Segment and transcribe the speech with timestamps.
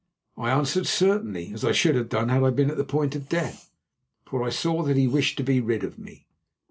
[0.35, 3.29] I answered, "Certainly," as I should have done had I been at the point of
[3.29, 3.69] death,
[4.25, 6.25] for I saw that he wished to be rid of me.